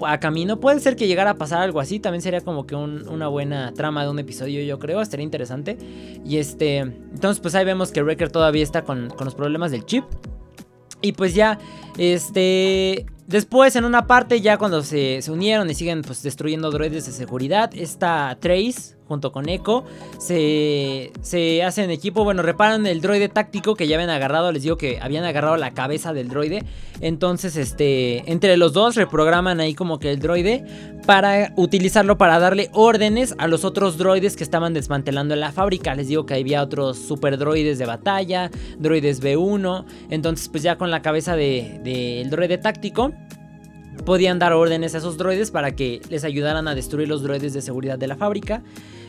[0.07, 0.61] a camino.
[0.61, 2.01] Puede ser que llegara a pasar algo así.
[2.01, 5.01] También sería como que una buena trama de un episodio, yo creo.
[5.01, 5.79] Estaría interesante.
[6.25, 6.79] Y este.
[6.79, 10.05] Entonces, pues ahí vemos que Wrecker todavía está con, con los problemas del chip.
[11.01, 11.59] Y pues ya.
[11.99, 13.07] Este.
[13.27, 17.13] Después, en una parte, ya cuando se, se unieron y siguen pues, destruyendo droides de
[17.13, 19.85] seguridad, esta Trace junto con Echo,
[20.19, 24.77] se, se hacen equipo, bueno, reparan el droide táctico que ya habían agarrado, les digo
[24.77, 26.65] que habían agarrado la cabeza del droide,
[27.01, 30.65] entonces, este, entre los dos reprograman ahí como que el droide
[31.07, 36.09] para utilizarlo para darle órdenes a los otros droides que estaban desmantelando la fábrica, les
[36.09, 41.03] digo que había otros super droides de batalla, droides B1, entonces pues ya con la
[41.03, 43.12] cabeza del de, droide táctico,
[44.05, 47.62] podían dar órdenes a esos droides para que les ayudaran a destruir los droides de
[47.62, 48.62] seguridad de la fábrica.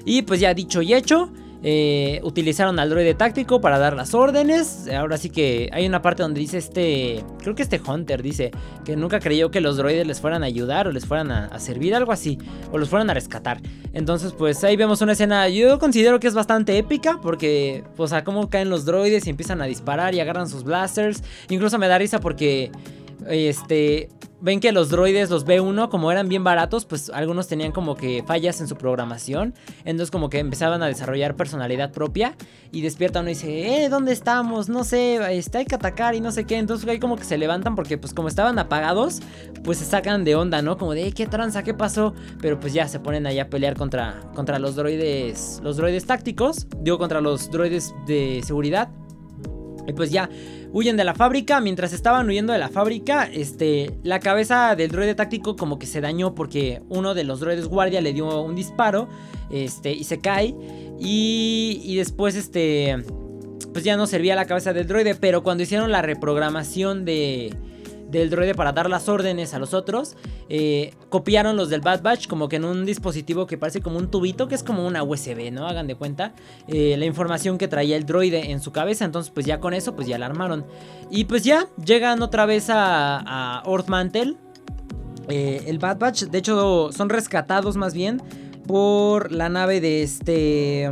[0.06, 1.32] Y pues ya dicho y hecho,
[1.66, 4.90] eh, utilizaron al droide táctico para dar las órdenes.
[4.94, 8.52] Ahora sí que hay una parte donde dice este, creo que este Hunter dice
[8.84, 11.96] que nunca creyó que los droides les fueran a ayudar o les fueran a, servir,
[11.96, 12.38] algo así,
[12.74, 13.62] o los fueran a rescatar.
[13.94, 18.26] Entonces pues ahí vemos una escena, yo considero que es bastante épica porque, pues a
[18.26, 21.24] cómo caen los droides y empiezan a disparar y agarran sus blasters.
[21.50, 22.72] Incluso me da risa porque,
[23.30, 24.10] este,
[24.44, 28.24] ven que los droides, los B1, como eran bien baratos, pues algunos tenían como que
[28.28, 29.54] fallas en su programación.
[29.86, 32.36] Entonces como que empezaban a desarrollar personalidad propia.
[32.70, 34.68] Y despierta uno y dice, eh, ¿dónde estamos?
[34.68, 36.58] No sé, este, hay que atacar y no sé qué.
[36.58, 39.22] Entonces ahí como que se levantan porque pues como estaban apagados,
[39.64, 40.78] pues se sacan de onda, ¿no?
[40.78, 41.64] Como de, ¿qué tranza?
[41.64, 42.14] ¿Qué pasó?
[42.42, 46.68] Pero pues ya se ponen ahí a pelear contra, contra los droides, los droides tácticos.
[46.82, 48.90] Digo, contra los droides de seguridad.
[49.88, 50.30] Y pues ya
[50.72, 51.60] huyen de la fábrica.
[51.60, 56.02] Mientras estaban huyendo de la fábrica, este, la cabeza del droide táctico como que se
[56.02, 59.10] dañó porque uno de los droides guardia le dio un disparo
[59.52, 60.56] este, y se cae.
[61.00, 63.04] Y, y después, este,
[63.74, 65.16] pues ya no servía la cabeza del droide.
[65.16, 67.54] Pero cuando hicieron la reprogramación de
[68.14, 70.16] del droide para dar las órdenes a los otros,
[70.48, 74.10] eh, copiaron los del Bad Batch como que en un dispositivo que parece como un
[74.10, 75.68] tubito, que es como una USB, ¿no?
[75.68, 76.34] Hagan de cuenta
[76.68, 79.96] eh, la información que traía el droide en su cabeza, entonces pues ya con eso
[79.96, 80.66] pues ya la armaron.
[81.10, 84.36] Y pues ya llegan otra vez a, a Mantle.
[85.30, 88.22] Eh, el Bad Batch, de hecho, son rescatados más bien
[88.68, 90.90] por la nave de este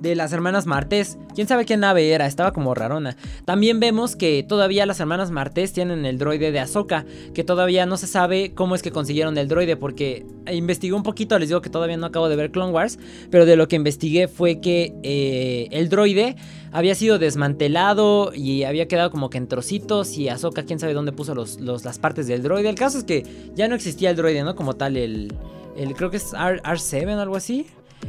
[0.00, 1.18] de las hermanas Martés.
[1.34, 3.16] Quién sabe qué nave era, estaba como rarona.
[3.44, 7.96] También vemos que todavía las hermanas Martés tienen el droide de Ahsoka, que todavía no
[7.96, 11.70] se sabe cómo es que consiguieron el droide, porque investigué un poquito, les digo que
[11.70, 12.98] todavía no acabo de ver Clone Wars,
[13.30, 16.36] pero de lo que investigué fue que eh, el droide
[16.72, 21.12] había sido desmantelado y había quedado como que en trocitos y Ahsoka quién sabe dónde
[21.12, 22.68] puso los, las partes del droide.
[22.68, 24.54] El caso es que ya no existía el droide, ¿no?
[24.54, 25.34] Como tal, el,
[25.76, 27.66] el creo que es R, R7 o algo así.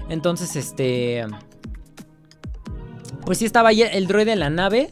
[0.09, 1.25] Entonces, este
[3.25, 4.89] pues sí estaba ahí el droide en la nave.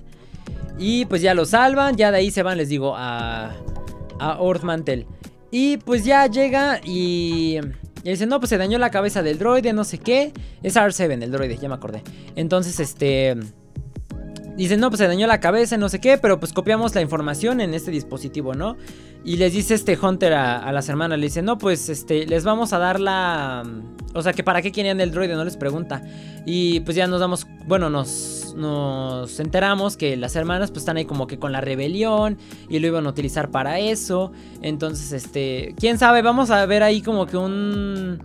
[0.80, 3.56] Y pues ya lo salvan, ya de ahí se van, les digo, a,
[4.20, 4.40] a.
[5.50, 7.58] Y pues ya llega y,
[8.04, 10.34] y dice, no, pues se dañó la cabeza del droide, no sé qué.
[10.62, 12.04] Es R7 el droide, ya me acordé.
[12.36, 13.36] Entonces, este...
[14.58, 17.62] Dicen, no, pues se dañó la cabeza, no sé qué, pero pues copiamos la información
[17.62, 18.76] en este dispositivo, ¿no?
[19.24, 22.74] Y les dice este Hunter a, las hermanas, le dice, no, pues este, les vamos
[22.74, 23.64] a dar la...
[24.16, 26.02] O sea, que para qué querían el droide, no les pregunta.
[26.44, 31.06] Y pues ya nos damos, bueno, nos, nos enteramos que las hermanas pues están ahí
[31.06, 34.32] como que con la rebelión y lo iban a utilizar para eso.
[34.64, 38.20] Entonces, este, quién sabe, vamos a ver ahí como que un...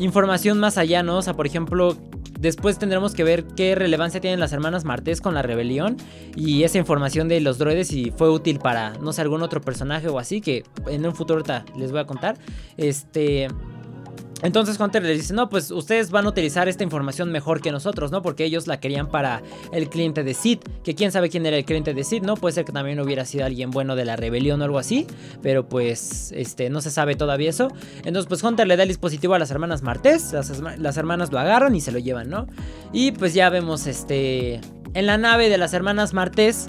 [0.00, 1.18] Información más allá, ¿no?
[1.18, 1.96] O sea, por ejemplo,
[2.38, 5.96] Después tendremos que ver qué relevancia tienen las hermanas Martés con la rebelión
[6.36, 10.08] y esa información de los droides si fue útil para, no sé, algún otro personaje
[10.08, 11.42] o así que en un futuro
[11.76, 12.38] les voy a contar.
[12.76, 13.48] Este...
[14.42, 18.12] Entonces Hunter les dice, no, pues ustedes van a utilizar esta información mejor que nosotros,
[18.12, 18.22] ¿no?
[18.22, 21.64] Porque ellos la querían para el cliente de Sid, que quién sabe quién era el
[21.64, 22.36] cliente de Sid, ¿no?
[22.36, 25.06] Puede ser que también hubiera sido alguien bueno de la rebelión o algo así,
[25.42, 27.68] pero pues, este, no se sabe todavía eso.
[28.04, 31.74] Entonces, pues Hunter le da el dispositivo a las hermanas Martés, las, hermanas lo agarran
[31.74, 32.46] y se lo llevan, ¿no?
[32.92, 34.60] Y pues ya vemos, este,
[34.94, 36.68] en la nave de las hermanas Martés,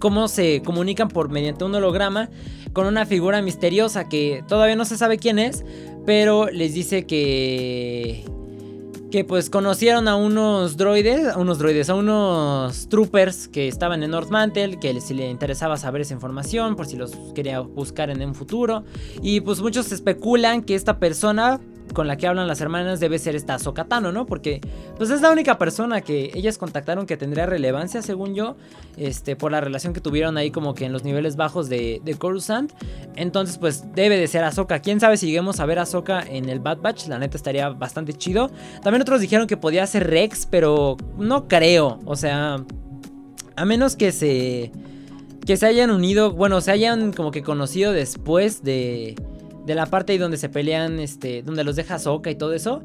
[0.00, 2.28] cómo se comunican por mediante un holograma
[2.72, 5.64] con una figura misteriosa que todavía no se sabe quién es,
[6.04, 8.24] pero les dice que
[9.12, 14.10] que pues conocieron a unos droides, a unos droides, a unos troopers que estaban en
[14.10, 18.22] North Mantle, que si le interesaba saber esa información, por si los quería buscar en
[18.22, 18.84] un futuro.
[19.20, 21.60] Y pues muchos especulan que esta persona
[21.92, 24.26] con la que hablan las hermanas debe ser esta Sokatano, ¿no?
[24.26, 24.60] Porque
[24.96, 28.56] pues es la única persona que ellas contactaron que tendría relevancia, según yo,
[28.96, 32.14] este, por la relación que tuvieron ahí como que en los niveles bajos de, de
[32.14, 32.72] Coruscant.
[33.16, 34.80] Entonces pues debe de ser Ahsoka.
[34.80, 37.68] Quién sabe si lleguemos a ver a Ahsoka en el Bad Batch, la neta estaría
[37.70, 38.50] bastante chido.
[38.82, 42.64] También otros dijeron que podía ser Rex, pero no creo, o sea,
[43.56, 44.72] a menos que se...
[45.44, 49.16] Que se hayan unido, bueno, se hayan como que conocido después de
[49.64, 52.82] de la parte ahí donde se pelean, este, donde los deja Soka y todo eso,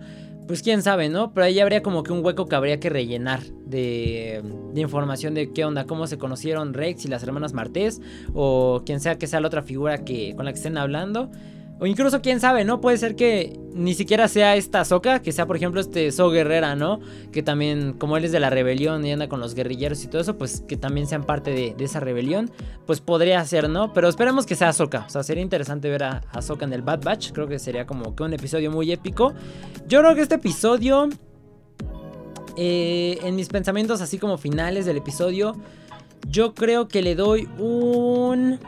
[0.48, 1.34] pues quién sabe, ¿no?
[1.34, 4.42] Pero ahí habría como que un hueco que habría que rellenar de,
[4.74, 8.02] de, información de qué onda, cómo se conocieron Rex y las hermanas Martés,
[8.34, 11.30] o quien sea que sea la otra figura que, con la que estén hablando.
[11.80, 12.82] O incluso, quién sabe, ¿no?
[12.82, 16.76] Puede ser que ni siquiera sea esta Soca, que sea, por ejemplo, este So Guerrera,
[16.76, 17.00] ¿no?
[17.32, 20.20] Que también, como él es de la rebelión y anda con los guerrilleros y todo
[20.20, 22.50] eso, pues que también sean parte de, esa rebelión.
[22.88, 23.94] Pues podría ser, ¿no?
[23.94, 25.06] Pero esperemos que sea Soca.
[25.06, 27.32] O sea, sería interesante ver a, a en el Bad Batch.
[27.32, 29.34] Creo que sería como que un episodio muy épico.
[29.88, 31.10] Yo creo que este episodio.
[32.60, 35.56] Eh, en mis pensamientos, así como finales del episodio.
[36.28, 38.60] Yo creo que le doy un.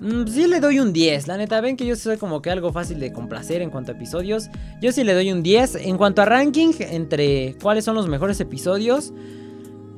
[0.00, 2.72] Mm, sí le doy un 10, la neta, ven que yo soy como que algo
[2.72, 4.48] fácil de complacer en cuanto a episodios.
[4.80, 5.76] Yo sí le doy un 10.
[5.76, 9.12] En cuanto a ranking, entre cuáles son los mejores episodios,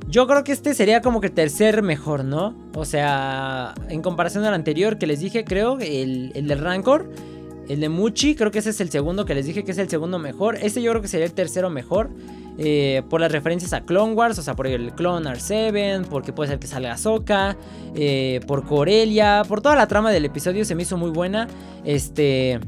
[0.08, 2.54] yo creo que este sería como que tercer mejor, ¿no?
[2.74, 7.08] O sea, en comparación al anterior que les dije, creo, el, el del Rancor,
[7.68, 9.88] el de Muchi, creo que ese es el segundo que les dije que es el
[9.88, 10.56] segundo mejor.
[10.56, 12.10] Este yo creo que sería el tercero mejor.
[12.58, 16.50] Eh, por las referencias a Clone Wars, o sea, por el Clone R7, porque puede
[16.50, 17.56] ser que salga Ahsoka,
[17.94, 21.48] eh, por Corelia, por toda la trama del episodio se me hizo muy buena.
[21.84, 22.60] Este.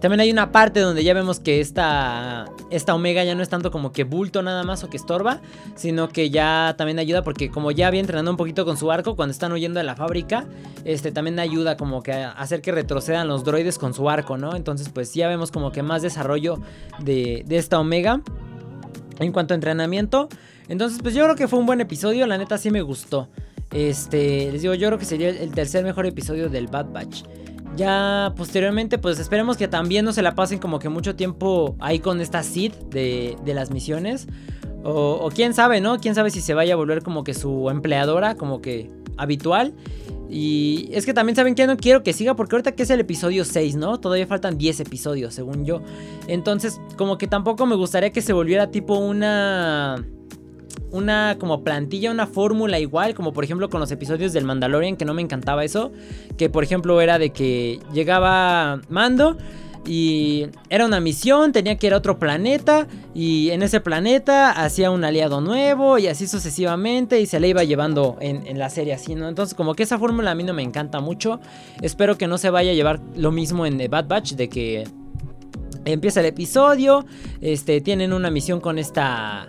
[0.00, 3.70] También hay una parte donde ya vemos que esta, esta Omega ya no es tanto
[3.70, 5.40] como que bulto nada más o que estorba,
[5.76, 9.16] sino que ya también ayuda porque como ya había entrenado un poquito con su arco
[9.16, 10.44] cuando están huyendo de la fábrica,
[10.84, 14.54] este también ayuda como que a hacer que retrocedan los droides con su arco, ¿no?
[14.56, 16.60] Entonces pues ya vemos como que más desarrollo
[16.98, 18.20] de, de esta Omega
[19.18, 20.28] en cuanto a entrenamiento.
[20.68, 23.28] Entonces, pues yo creo que fue un buen episodio, la neta sí me gustó.
[23.70, 27.24] Este, les digo, yo creo que sería el tercer mejor episodio del Bad Batch.
[27.76, 31.98] Ya posteriormente, pues esperemos que también no se la pasen como que mucho tiempo ahí
[31.98, 34.28] con esta de, de las misiones.
[34.84, 35.98] O, o, quién sabe, ¿no?
[35.98, 39.74] Quién sabe si se vaya a volver como que su empleadora, como que habitual.
[40.36, 42.98] Y es que también saben que no quiero que siga porque ahorita que es el
[42.98, 44.00] episodio 6, ¿no?
[44.00, 45.80] Todavía faltan 10 episodios, según yo.
[46.26, 50.04] Entonces, como que tampoco me gustaría que se volviera tipo una
[50.90, 55.04] una como plantilla, una fórmula igual, como por ejemplo con los episodios del Mandalorian, que
[55.04, 55.92] no me encantaba eso,
[56.36, 59.38] que por ejemplo era de que llegaba Mando
[59.86, 64.90] y era una misión, tenía que ir a otro planeta y en ese planeta hacía
[64.90, 69.14] un aliado nuevo y así sucesivamente y se le iba llevando en, la serie así,
[69.14, 69.28] ¿no?
[69.28, 71.40] Entonces como que esa fórmula a mí no me encanta mucho,
[71.82, 74.84] espero que no se vaya a llevar lo mismo en Bad Batch de que
[75.84, 77.04] empieza el episodio,
[77.40, 79.48] este, tienen una misión con esta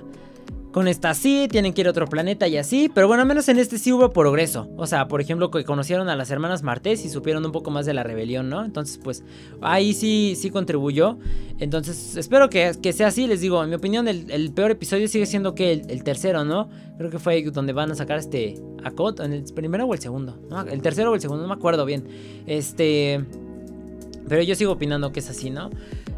[0.75, 2.91] con esta sí, tienen que ir a otro planeta y así.
[2.93, 4.67] Pero bueno, al menos en este sí hubo progreso.
[4.75, 7.85] O sea, por ejemplo, que conocieron a las hermanas Martés y supieron un poco más
[7.85, 8.65] de la rebelión, ¿no?
[8.65, 9.23] Entonces, pues
[9.61, 11.17] ahí sí, sí contribuyó.
[11.59, 13.25] Entonces, espero que, sea así.
[13.25, 16.67] Les digo, en mi opinión, el, peor episodio sigue siendo que el, tercero, ¿no?
[16.97, 18.91] Creo que fue donde van a sacar este a
[19.23, 20.37] ¿En el primero o el segundo?
[20.69, 22.05] el tercero o el segundo, no me acuerdo bien.
[22.47, 23.23] Este.
[24.27, 25.69] Pero yo sigo opinando que es así, ¿no?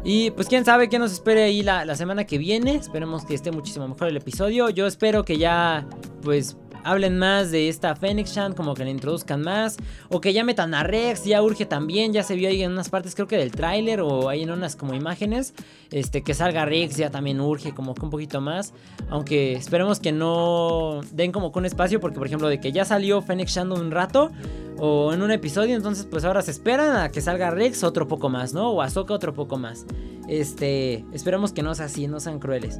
[0.04, 2.76] Y pues quién sabe qué nos espere ahí la, semana que viene.
[2.76, 4.70] Esperemos que esté muchísimo mejor el episodio.
[4.70, 5.86] Yo espero que ya
[6.22, 9.76] pues hablen más de esta Phoenix Chan, como que la introduzcan más.
[10.08, 12.12] O que ya metan a Rex, ya urge también.
[12.12, 14.76] Ya se vio ahí en unas partes, creo que del tráiler o ahí en unas
[14.76, 15.54] como imágenes.
[15.90, 18.72] Este, que salga Rex ya también urge como que un poquito más.
[19.08, 22.84] Aunque esperemos que no den como que un espacio, porque por ejemplo, de que ya
[22.84, 24.30] salió Phoenix Chan un rato
[24.78, 28.28] o en un episodio, entonces pues ahora se esperan a que salga Rex otro poco
[28.28, 28.70] más, ¿no?
[28.70, 29.86] O Ahsoka otro poco más.
[30.28, 32.78] Este, esperemos que no sea así, no sean crueles.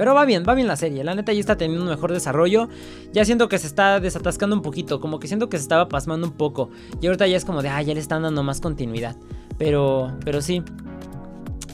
[0.00, 1.04] Pero va bien, va bien la serie.
[1.04, 2.70] La neta ya está teniendo un mejor desarrollo.
[3.12, 4.98] Ya siento que se está desatascando un poquito.
[4.98, 6.70] Como que siento que se estaba pasmando un poco.
[7.02, 9.14] Y ahorita ya es como de, ah, ya le están dando más continuidad.
[9.58, 10.62] Pero, pero sí.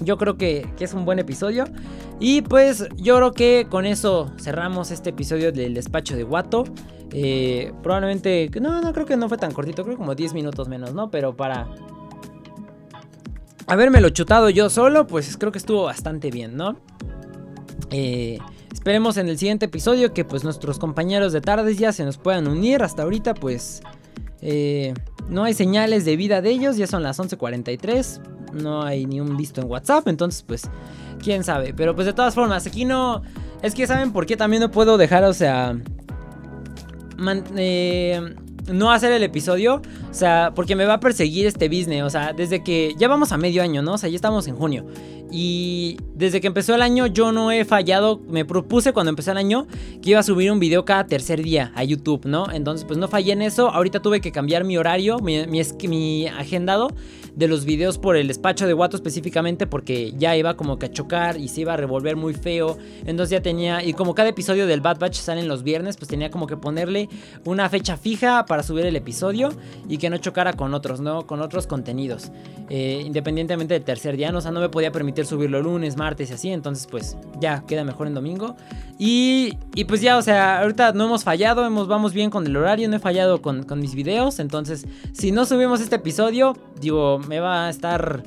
[0.00, 1.66] Yo creo que, que, es un buen episodio.
[2.18, 6.64] Y pues yo creo que con eso cerramos este episodio del despacho de Guato.
[7.12, 10.94] Eh, probablemente, no, no creo que no fue tan cortito, creo como 10 minutos menos,
[10.94, 11.12] ¿no?
[11.12, 11.68] Pero para
[14.00, 16.76] lo chutado yo solo, pues creo que estuvo bastante bien, ¿no?
[17.90, 18.38] Eh,
[18.72, 22.48] esperemos en el siguiente episodio que pues nuestros compañeros de tardes ya se nos puedan
[22.48, 22.82] unir.
[22.82, 23.82] Hasta ahorita pues
[24.40, 24.94] eh,
[25.28, 28.20] no hay señales de vida de ellos, ya son las 11.43.
[28.52, 30.62] No hay ni un visto en WhatsApp, entonces pues
[31.22, 31.74] quién sabe.
[31.74, 33.22] Pero pues de todas formas, aquí no...
[33.62, 35.76] Es que saben por qué también no puedo dejar, o sea
[37.56, 38.34] eh,
[38.68, 39.83] no hacer el episodio.
[40.11, 42.02] O sea, porque me va a perseguir este business.
[42.02, 43.94] O sea, desde que ya vamos a medio año, ¿no?
[43.94, 44.87] O sea, ya estamos en junio.
[45.31, 48.20] Y desde que empezó el año yo no he fallado.
[48.29, 49.66] Me propuse cuando empezó el año
[50.02, 52.50] que iba a subir un video cada tercer día a YouTube, ¿no?
[52.50, 53.70] Entonces pues no fallé en eso.
[53.70, 56.90] Ahorita tuve que cambiar mi horario, mi, mi, agendado
[57.35, 60.90] de los videos por el despacho de Guato específicamente porque ya iba como que a
[60.90, 62.79] chocar y se iba a revolver muy feo.
[63.05, 66.09] Entonces ya tenía, y como cada episodio del Bad Batch sale en los viernes, pues
[66.09, 67.09] tenía como que ponerle
[67.44, 69.50] una fecha fija para subir el episodio
[69.88, 71.26] y que no chocara con otros, ¿no?
[71.26, 72.30] Con otros contenidos.
[72.68, 74.38] Eh, independientemente del tercer día, ¿no?
[74.38, 77.84] o sea, no me podía permitir subirlo lunes, martes y así, entonces pues ya queda
[77.84, 78.56] mejor en domingo.
[78.98, 82.56] Y, y pues ya, o sea, ahorita no hemos fallado, hemos, vamos bien con el
[82.56, 87.20] horario, no he fallado con, con mis videos, entonces si no subimos este episodio, digo,
[87.20, 88.24] me va a estar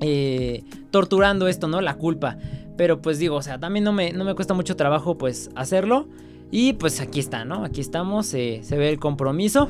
[0.00, 1.80] eh, torturando esto, ¿no?
[1.80, 2.36] La culpa.
[2.76, 6.08] Pero pues digo, o sea, también no me, no me cuesta mucho trabajo pues hacerlo.
[6.52, 7.64] Y pues aquí está, ¿no?
[7.64, 9.68] Aquí estamos, eh, se ve el compromiso.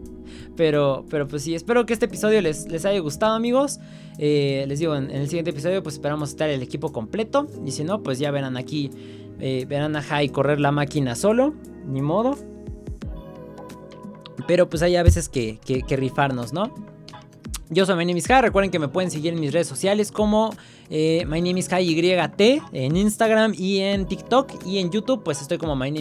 [0.56, 3.80] pero, pero pues sí, espero que este episodio les, les haya gustado amigos.
[4.16, 7.48] Eh, les digo, en, el siguiente episodio pues esperamos estar el equipo completo.
[7.66, 8.90] Y si no, pues ya verán aquí,
[9.38, 11.52] verán a Jai correr la máquina solo.
[11.84, 12.38] Ni modo.
[14.46, 16.89] Pero pues hay a veces que, que rifarnos, ¿no?
[17.72, 20.52] Yo soy My Recuerden que me pueden seguir en mis redes sociales como
[20.90, 24.66] eh, My en Instagram y en TikTok.
[24.66, 25.94] Y en YouTube, pues estoy como My.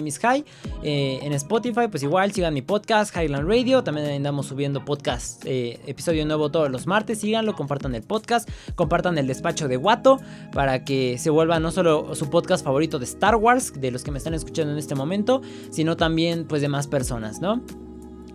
[0.81, 3.83] Eh, en Spotify, pues igual sigan mi podcast, Highland Radio.
[3.83, 7.19] También andamos subiendo podcast, eh, episodio nuevo todos los martes.
[7.19, 10.19] Síganlo, compartan el podcast, compartan el despacho de Guato
[10.51, 14.09] para que se vuelva no solo su podcast favorito de Star Wars, de los que
[14.09, 17.61] me están escuchando en este momento, sino también pues de más personas, ¿no?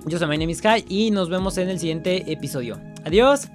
[0.06, 2.78] Yo soy My Name is Kai y nos vemos en el siguiente episodio.
[3.04, 3.48] Adiós.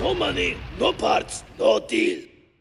[0.00, 2.29] No money, no parts, no deal.